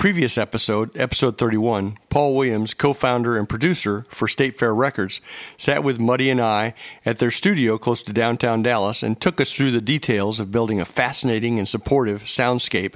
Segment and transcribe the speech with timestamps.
[0.00, 5.20] Previous episode, episode 31, Paul Williams, co founder and producer for State Fair Records,
[5.58, 6.72] sat with Muddy and I
[7.04, 10.80] at their studio close to downtown Dallas and took us through the details of building
[10.80, 12.94] a fascinating and supportive soundscape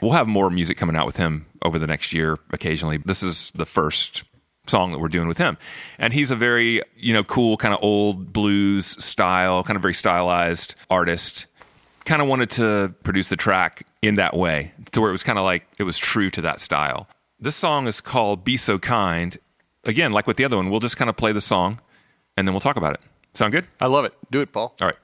[0.00, 2.98] We'll have more music coming out with him over the next year occasionally.
[2.98, 4.24] This is the first
[4.66, 5.58] song that we're doing with him.
[5.98, 9.94] And he's a very, you know, cool kind of old blues style, kind of very
[9.94, 11.46] stylized artist.
[12.08, 15.38] Kind of wanted to produce the track in that way to where it was kind
[15.38, 17.06] of like it was true to that style.
[17.38, 19.36] This song is called Be So Kind.
[19.84, 21.82] Again, like with the other one, we'll just kind of play the song
[22.34, 23.00] and then we'll talk about it.
[23.34, 23.66] Sound good?
[23.78, 24.14] I love it.
[24.30, 24.74] Do it, Paul.
[24.80, 24.96] All right.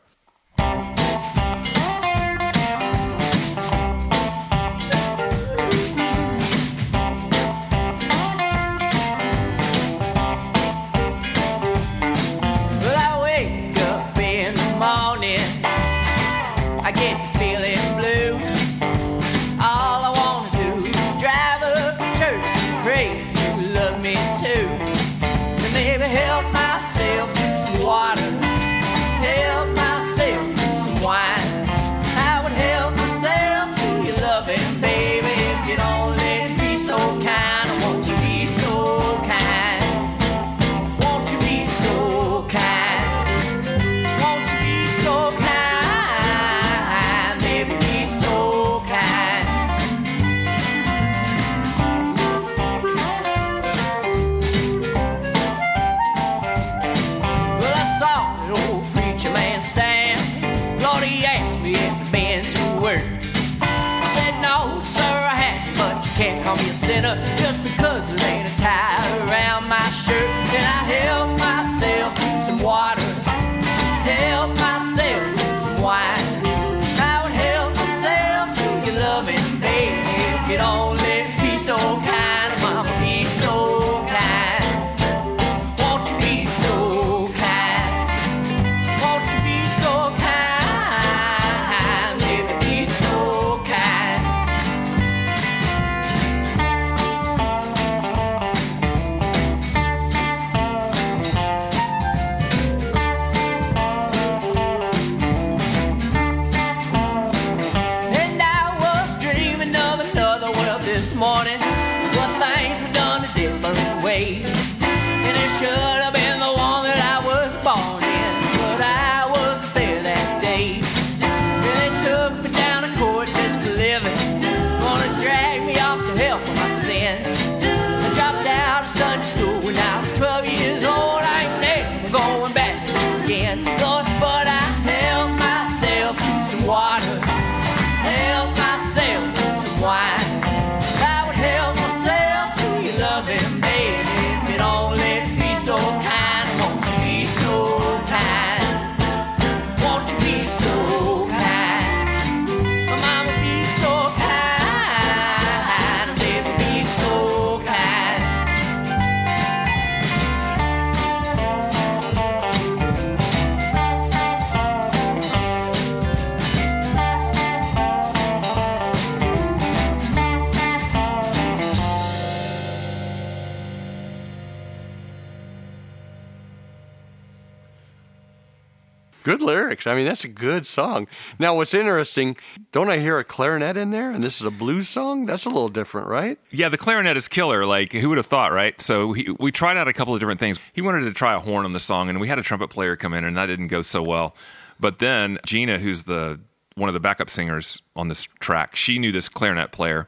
[179.25, 179.87] Good lyrics.
[179.87, 181.09] I mean, that's a good song.
[181.39, 182.37] Now, what's interesting,
[182.73, 184.11] don't I hear a clarinet in there?
[184.11, 185.25] And this is a blues song?
[185.25, 186.39] That's a little different, right?
[186.51, 187.65] Yeah, the clarinet is killer.
[187.65, 188.79] Like, who would have thought, right?
[188.81, 190.61] So he, we tried out a couple of different things.
[190.75, 192.97] He wanted to try a horn on the song, and we had a trumpet player
[192.97, 194.37] come in, and that didn't go so well.
[194.79, 196.41] But then Gina, who's the
[196.75, 200.07] one of the backup singers on this track, she knew this clarinet player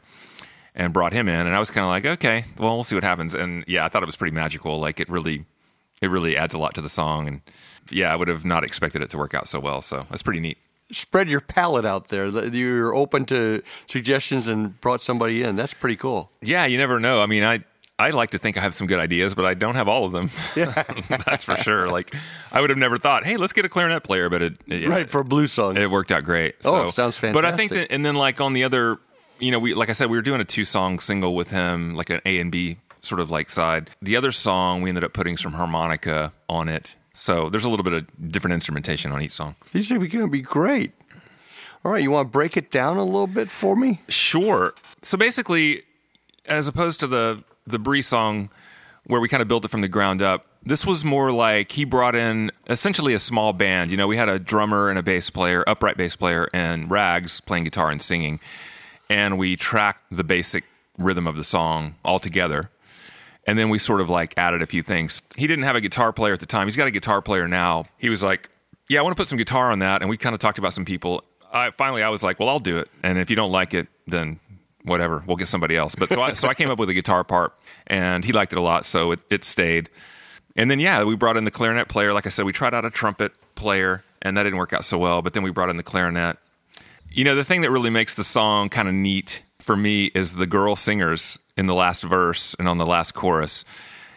[0.74, 3.04] and brought him in, and I was kind of like, okay, well, we'll see what
[3.04, 3.32] happens.
[3.32, 4.78] And yeah, I thought it was pretty magical.
[4.78, 5.46] Like, it really,
[6.02, 7.40] it really adds a lot to the song, and
[7.90, 9.82] yeah, I would have not expected it to work out so well.
[9.82, 10.58] So that's pretty neat.
[10.92, 12.26] Spread your palette out there.
[12.28, 15.56] You're open to suggestions and brought somebody in.
[15.56, 16.30] That's pretty cool.
[16.40, 17.20] Yeah, you never know.
[17.20, 17.64] I mean, I
[17.98, 20.12] I like to think I have some good ideas, but I don't have all of
[20.12, 20.30] them.
[20.54, 20.70] Yeah.
[21.26, 21.88] That's for sure.
[21.88, 22.14] Like
[22.52, 25.10] I would have never thought, hey, let's get a clarinet player, but it, it right
[25.10, 25.76] for a blues song.
[25.76, 26.56] It worked out great.
[26.64, 27.32] Oh, sounds fantastic.
[27.32, 28.98] But I think that, and then like on the other,
[29.38, 31.94] you know, we like I said, we were doing a two song single with him,
[31.94, 32.76] like an A and B
[33.06, 33.90] sort of like side.
[34.02, 36.94] The other song, we ended up putting some harmonica on it.
[37.14, 39.54] So there's a little bit of different instrumentation on each song.
[39.72, 40.92] These are going to be great.
[41.84, 44.02] All right, you want to break it down a little bit for me?
[44.08, 44.74] Sure.
[45.02, 45.84] So basically,
[46.46, 48.50] as opposed to the the Bree song
[49.06, 50.46] where we kind of built it from the ground up.
[50.62, 53.90] This was more like he brought in essentially a small band.
[53.90, 57.40] You know, we had a drummer and a bass player, upright bass player, and Rags
[57.40, 58.40] playing guitar and singing.
[59.08, 60.64] And we tracked the basic
[60.98, 62.70] rhythm of the song all together.
[63.46, 65.22] And then we sort of like added a few things.
[65.36, 66.66] He didn't have a guitar player at the time.
[66.66, 67.84] He's got a guitar player now.
[67.96, 68.50] He was like,
[68.88, 70.02] Yeah, I want to put some guitar on that.
[70.02, 71.22] And we kind of talked about some people.
[71.52, 72.90] I, finally, I was like, Well, I'll do it.
[73.02, 74.40] And if you don't like it, then
[74.84, 75.94] whatever, we'll get somebody else.
[75.94, 77.52] But so I, so I came up with a guitar part,
[77.86, 79.90] and he liked it a lot, so it, it stayed.
[80.56, 82.12] And then yeah, we brought in the clarinet player.
[82.14, 84.96] Like I said, we tried out a trumpet player, and that didn't work out so
[84.96, 85.22] well.
[85.22, 86.38] But then we brought in the clarinet.
[87.10, 90.34] You know, the thing that really makes the song kind of neat for me is
[90.34, 93.64] the girl singers in the last verse and on the last chorus.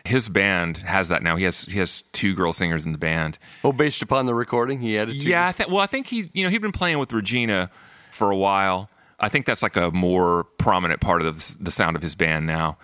[0.05, 1.35] His band has that now.
[1.35, 3.37] He has he has two girl singers in the band.
[3.63, 5.15] Oh, based upon the recording, he added.
[5.15, 7.69] Yeah, I th- well, I think he you know he'd been playing with Regina
[8.11, 8.89] for a while
[9.19, 12.47] I think that's like a more prominent part of the, the sound of his band
[12.47, 12.77] now.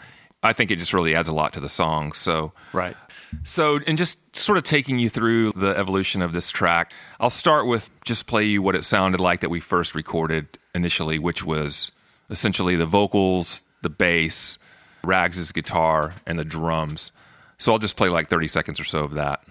[0.44, 2.14] I think it just really adds a lot to the song.
[2.14, 2.96] So right.
[3.44, 7.68] So, and just sort of taking you through the evolution of this track, I'll start
[7.68, 11.92] with just play you what it sounded like that we first recorded initially, which was
[12.30, 14.58] essentially the vocals, the bass,
[15.04, 17.12] Rags' guitar, and the drums.
[17.60, 19.44] So I'll just play like 30 seconds or so of that.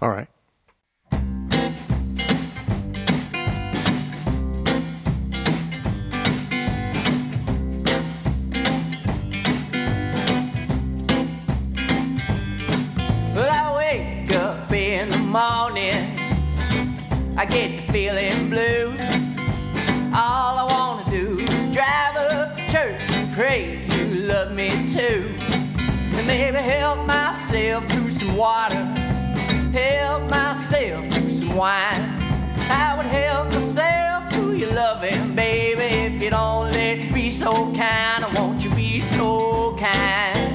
[0.00, 0.26] All right.
[13.34, 16.18] Well I wake up in the morning,
[17.36, 18.96] I get to feeling blue.
[20.16, 20.83] All I wanna
[23.34, 25.34] pray you love me too.
[26.16, 28.76] And maybe help myself to some water,
[29.72, 32.22] help myself to some wine.
[32.70, 38.24] I would help myself to your loving, baby, if you'd only be so kind.
[38.24, 40.54] I want you be so kind.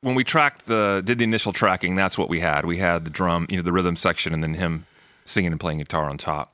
[0.00, 2.64] when we tracked the did the initial tracking, that's what we had.
[2.64, 4.86] We had the drum, you know, the rhythm section, and then him
[5.26, 6.52] singing and playing guitar on top.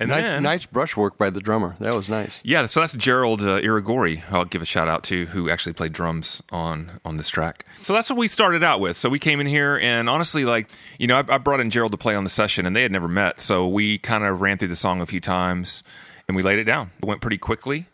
[0.00, 1.76] And nice, then, nice brushwork by the drummer.
[1.78, 2.42] That was nice.
[2.44, 4.22] Yeah, so that's Gerald uh, Irigori.
[4.30, 7.64] I'll give a shout out to who actually played drums on on this track.
[7.82, 8.96] So that's what we started out with.
[8.96, 11.92] So we came in here, and honestly, like you know, I, I brought in Gerald
[11.92, 13.38] to play on the session, and they had never met.
[13.38, 15.82] So we kind of ran through the song a few times,
[16.26, 16.90] and we laid it down.
[17.00, 17.86] It went pretty quickly.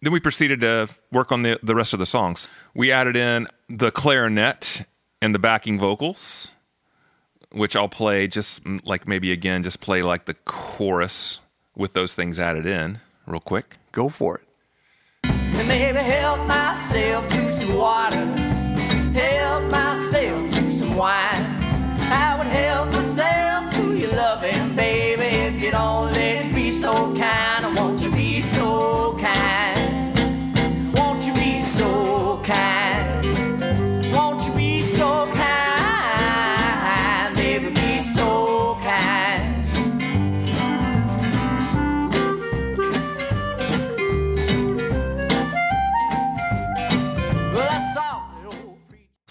[0.00, 2.48] Then we proceeded to work on the, the rest of the songs.
[2.72, 4.86] We added in the clarinet
[5.20, 6.50] and the backing vocals,
[7.50, 11.40] which I'll play just mm, like maybe again, just play like the chorus
[11.78, 13.76] with those things added in real quick.
[13.92, 14.44] Go for it.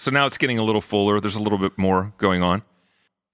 [0.08, 1.20] So now it's getting a little fuller.
[1.20, 2.62] There's a little bit more going on.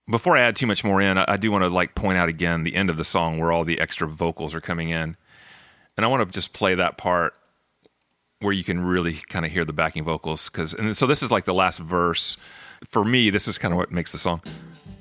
[0.10, 2.30] Before I add too much more in, I, I do want to like point out
[2.30, 5.15] again the end of the song where all the extra vocals are coming in.
[5.96, 7.36] And I want to just play that part
[8.39, 11.30] where you can really kind of hear the backing vocals cuz and so this is
[11.30, 12.38] like the last verse.
[12.89, 14.42] For me, this is kind of what makes the song.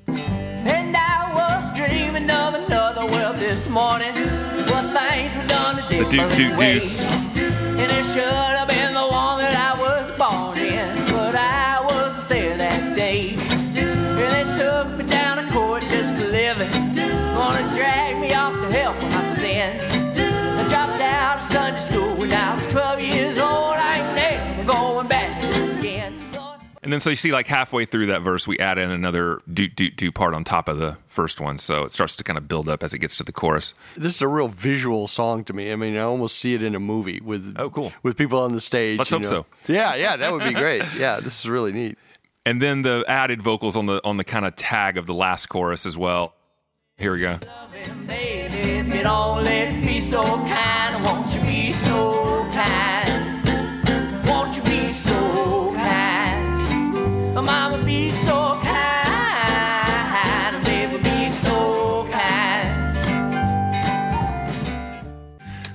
[0.05, 4.13] And I was dreaming of another world this morning.
[4.13, 7.03] What things were done to the dude, dude, dudes.
[7.03, 8.52] And it should
[26.93, 29.95] then so you see like halfway through that verse, we add in another doot doot
[29.97, 32.69] doot part on top of the first one, so it starts to kind of build
[32.69, 33.73] up as it gets to the chorus.
[33.97, 35.71] This is a real visual song to me.
[35.71, 37.91] I mean, I almost see it in a movie with Oh, cool.
[38.03, 38.97] with people on the stage.
[38.99, 39.45] Let's you hope know.
[39.67, 40.83] Yeah, yeah, that would be great.
[40.97, 41.97] Yeah, this is really neat.
[42.45, 45.47] And then the added vocals on the on the kind of tag of the last
[45.47, 46.35] chorus as well.
[46.97, 47.39] Here we go.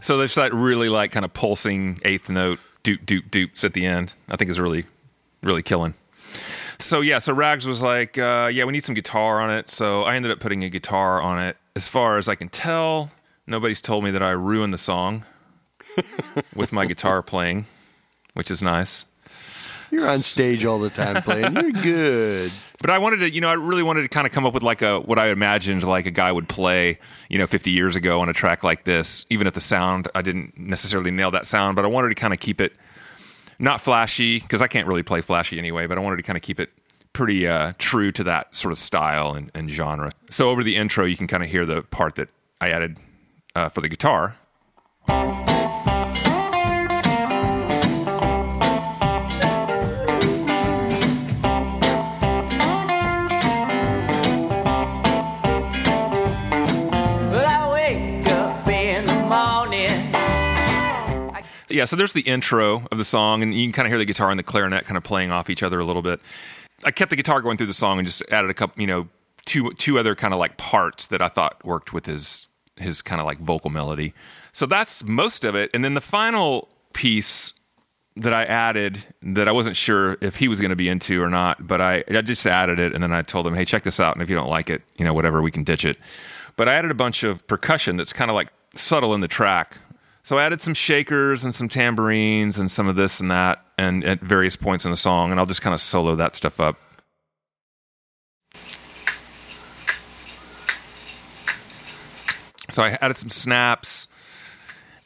[0.09, 3.85] So there's that really like kind of pulsing eighth note doot doot doots at the
[3.85, 4.15] end.
[4.31, 4.87] I think is really
[5.43, 5.93] really killing.
[6.79, 9.69] So yeah, so Rags was like, uh, yeah, we need some guitar on it.
[9.69, 11.59] So I ended up putting a guitar on it.
[11.77, 13.11] As far as I can tell,
[13.47, 15.27] nobody's told me that I ruined the song
[16.55, 17.67] with my guitar playing,
[18.33, 19.05] which is nice.
[19.91, 21.55] You're on stage all the time playing.
[21.55, 22.53] You're good.
[22.81, 24.63] But I wanted to, you know, I really wanted to kind of come up with
[24.63, 28.21] like a what I imagined like a guy would play, you know, 50 years ago
[28.21, 29.27] on a track like this.
[29.31, 32.33] Even if the sound, I didn't necessarily nail that sound, but I wanted to kind
[32.33, 32.77] of keep it
[33.59, 35.87] not flashy because I can't really play flashy anyway.
[35.87, 36.71] But I wanted to kind of keep it
[37.13, 40.13] pretty uh, true to that sort of style and, and genre.
[40.31, 42.29] So over the intro, you can kind of hear the part that
[42.61, 42.99] I added
[43.57, 44.37] uh, for the guitar.
[61.71, 64.05] Yeah, so there's the intro of the song, and you can kind of hear the
[64.05, 66.21] guitar and the clarinet kind of playing off each other a little bit.
[66.85, 69.09] I kept the guitar going through the song and just added a couple, you know,
[69.45, 73.21] two two other kind of like parts that I thought worked with his his kind
[73.21, 74.15] of like vocal melody.
[74.53, 77.53] So that's most of it, and then the final piece
[78.19, 81.31] that I added that I wasn't sure if he was going to be into or
[81.31, 84.01] not, but I, I just added it and then I told him, hey, check this
[84.01, 84.15] out.
[84.15, 85.97] And if you don't like it, you know, whatever, we can ditch it.
[86.57, 89.79] But I added a bunch of percussion that's kind of like subtle in the track.
[90.29, 94.05] So I added some shakers and some tambourines and some of this and that and
[94.05, 95.31] at various points in the song.
[95.31, 96.77] And I'll just kind of solo that stuff up.
[102.69, 104.07] So I added some snaps,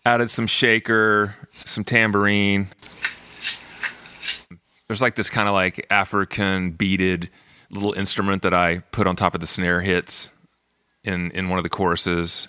[0.04, 2.66] added some shaker, some tambourine.
[4.88, 7.30] There's like this kind of like African beaded
[7.70, 10.32] little instrument that I put on top of the snare hits
[11.04, 12.48] in in one of the choruses.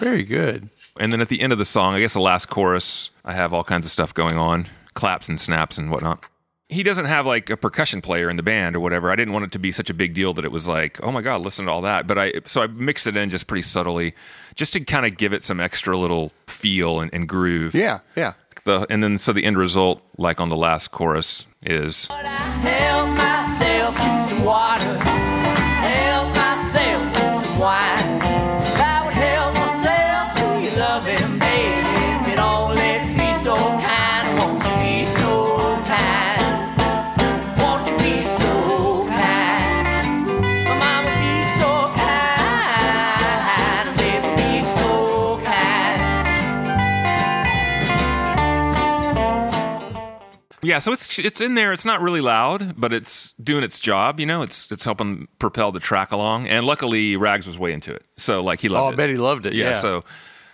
[0.00, 0.70] Very good.
[0.98, 3.52] And then at the end of the song, I guess the last chorus, I have
[3.52, 6.24] all kinds of stuff going on, claps and snaps and whatnot.
[6.70, 9.10] He doesn't have like a percussion player in the band or whatever.
[9.10, 11.12] I didn't want it to be such a big deal that it was like, oh
[11.12, 12.06] my god, listen to all that.
[12.06, 14.14] But I so I mixed it in just pretty subtly,
[14.54, 17.74] just to kind of give it some extra little feel and, and groove.
[17.74, 18.34] Yeah, yeah.
[18.64, 22.08] The, and then so the end result, like on the last chorus, is
[50.62, 51.72] Yeah, so it's it's in there.
[51.72, 54.20] It's not really loud, but it's doing its job.
[54.20, 56.48] You know, it's it's helping propel the track along.
[56.48, 58.92] And luckily, Rags was way into it, so like he loved Oh, it.
[58.92, 59.54] I bet he loved it.
[59.54, 59.72] Yeah.
[59.72, 60.04] So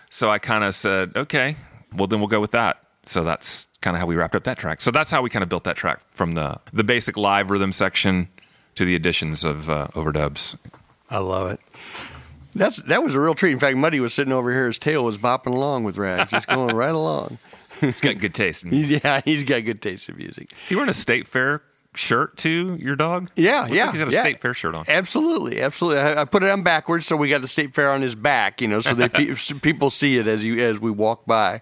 [0.09, 1.57] so I kind of said, okay,
[1.93, 2.81] well then we'll go with that.
[3.05, 4.79] So that's kind of how we wrapped up that track.
[4.81, 7.71] So that's how we kind of built that track from the the basic live rhythm
[7.73, 8.29] section
[8.75, 10.55] to the additions of uh, overdubs.
[11.09, 11.59] I love it.
[12.55, 13.51] That's that was a real treat.
[13.51, 14.67] In fact, Muddy was sitting over here.
[14.67, 17.39] His tail was bopping along with Rags, just going right along.
[17.81, 18.65] He's got good taste.
[18.65, 20.51] Is He's, yeah, he's got good taste in music.
[20.63, 21.61] Is he wearing a state fair
[21.93, 22.77] shirt too?
[22.79, 23.31] Your dog?
[23.35, 24.21] Yeah, Looks yeah, like he's got a yeah.
[24.23, 24.85] state fair shirt on.
[24.87, 25.99] Absolutely, absolutely.
[26.01, 28.61] I, I put it on backwards, so we got the state fair on his back.
[28.61, 31.61] You know, so that pe- people see it as you as we walk by.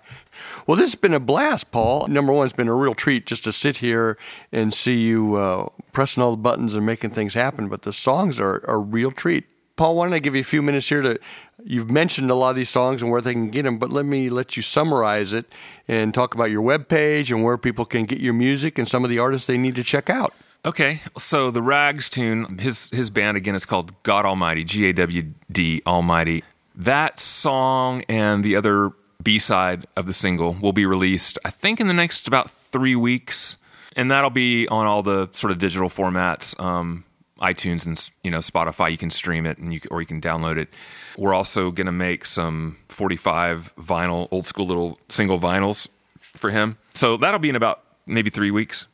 [0.68, 2.08] Well, this has been a blast, Paul.
[2.08, 4.18] Number one, it's been a real treat just to sit here
[4.52, 7.70] and see you uh, pressing all the buttons and making things happen.
[7.70, 9.46] But the songs are are a real treat.
[9.78, 11.20] Paul, why don't I give you a few minutes here to?
[11.68, 14.06] You've mentioned a lot of these songs and where they can get them, but let
[14.06, 15.52] me let you summarize it
[15.88, 19.10] and talk about your webpage and where people can get your music and some of
[19.10, 20.36] the artists they need to check out.
[20.64, 24.94] Okay, so the Rags tune, his his band again is called God Almighty, G A
[24.94, 26.44] W D Almighty.
[26.76, 28.92] That song and the other
[29.24, 32.96] B side of the single will be released, I think, in the next about three
[32.96, 33.58] weeks,
[33.96, 37.06] and that'll be on all the sort of digital formats, um,
[37.54, 38.92] iTunes and you know Spotify.
[38.92, 40.70] You can stream it and you or you can download it.
[41.18, 45.88] We're also going to make some 45 vinyl, old school little single vinyls
[46.22, 46.78] for him.
[46.94, 48.88] So that'll be in about maybe three weeks.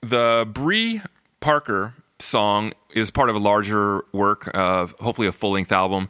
[0.00, 1.02] The Bree
[1.40, 6.08] Parker song is part of a larger work, uh, hopefully a full length album.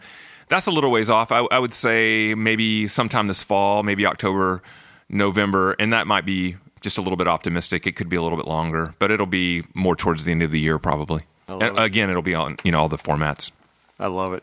[0.49, 1.33] That's a little ways off.
[1.33, 4.63] I, I, would say maybe sometime this fall, maybe October,
[5.09, 7.87] November, and that might be just a little bit optimistic.
[7.87, 10.51] It could be a little bit longer, but it'll be more towards the end of
[10.51, 11.23] the year probably.
[11.49, 11.79] And, it.
[11.79, 13.53] again, it'll be on you know all the formats.
[13.99, 14.43] I love it.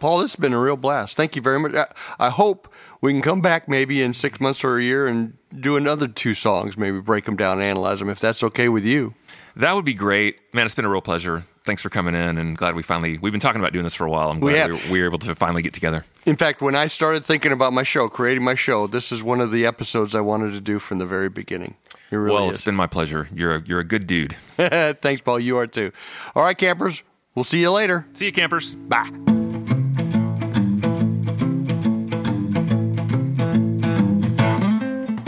[0.00, 1.16] Paul, this has been a real blast.
[1.16, 1.74] Thank you very much.
[1.74, 1.86] I,
[2.18, 5.76] I hope we can come back maybe in six months or a year and do
[5.76, 9.14] another two songs, maybe break them down and analyze them, if that's okay with you.
[9.56, 10.38] That would be great.
[10.54, 11.44] Man, it's been a real pleasure.
[11.64, 14.06] Thanks for coming in and glad we finally, we've been talking about doing this for
[14.06, 14.30] a while.
[14.30, 16.04] I'm glad we, we, we were able to finally get together.
[16.24, 19.40] In fact, when I started thinking about my show, creating my show, this is one
[19.40, 21.76] of the episodes I wanted to do from the very beginning.
[22.10, 22.56] It really well, is.
[22.56, 23.28] it's been my pleasure.
[23.34, 24.36] You're a, you're a good dude.
[24.56, 25.38] Thanks, Paul.
[25.40, 25.92] You are too.
[26.34, 27.02] All right, campers.
[27.34, 28.06] We'll see you later.
[28.14, 28.74] See you, campers.
[28.74, 29.10] Bye.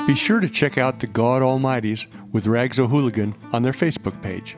[0.06, 4.56] Be sure to check out the God Almighty's with Rags O'Hooligan on their Facebook page.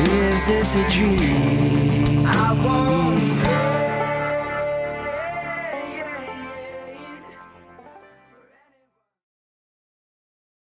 [0.09, 2.27] Is this a dream?
[2.27, 3.66] I won't.